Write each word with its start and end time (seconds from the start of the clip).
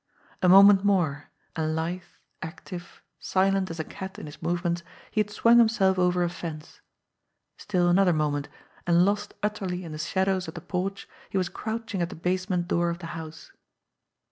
A 0.41 0.49
moment 0.49 0.83
more, 0.83 1.29
and 1.55 1.75
lithe, 1.75 2.01
active, 2.41 3.03
silent 3.19 3.69
as 3.69 3.79
a 3.79 3.83
cat 3.83 4.17
in 4.17 4.25
his 4.25 4.41
movements, 4.41 4.81
he 5.11 5.19
had 5.19 5.29
swung 5.29 5.59
himself 5.59 5.99
over 5.99 6.23
a 6.23 6.29
fence; 6.29 6.81
still 7.55 7.87
another 7.87 8.11
moment, 8.11 8.49
and 8.87 9.05
lost 9.05 9.35
utterly 9.43 9.83
in 9.83 9.91
the 9.91 9.99
shadows 9.99 10.47
of 10.47 10.55
the 10.55 10.59
porch, 10.61 11.07
he 11.29 11.37
was 11.37 11.49
crouching 11.49 12.01
at 12.01 12.09
the 12.09 12.15
basement 12.15 12.67
door 12.67 12.89
of 12.89 12.97
the 12.97 13.05
house. 13.13 13.51